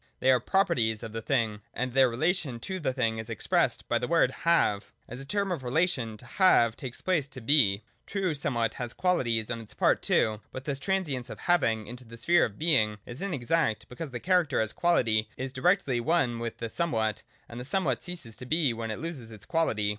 [0.19, 3.99] They are Properties of the thing: and their relation to the thing is expressed by
[3.99, 7.41] the word 'have.' As a term of relation,' to have' takes the place of' to
[7.41, 12.03] be.* True, somewhat has qualities on its part too: but this transference of 'Having' into
[12.03, 16.57] the sphere of Being is inexact, because the character as quality is directly one with
[16.57, 19.89] the somewhat, and the somewhat ceases to be when it loses its quality.